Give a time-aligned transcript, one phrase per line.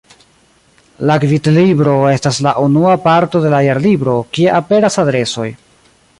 [1.09, 5.49] La „Gvidlibro” estas la unua parto de la Jarlibro, kie aperas adresoj.